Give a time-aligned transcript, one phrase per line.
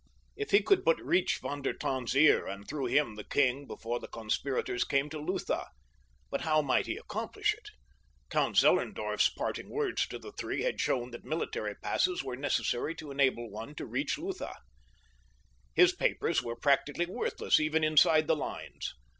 [0.35, 3.99] If he could but reach Von der Tann's ear and through him the king before
[3.99, 5.67] the conspirators came to Lutha!
[6.31, 7.69] But how might he accomplish it?
[8.31, 13.11] Count Zellerndorf's parting words to the three had shown that military passes were necessary to
[13.11, 14.55] enable one to reach Lutha.
[15.75, 18.95] His papers were practically worthless even inside the lines.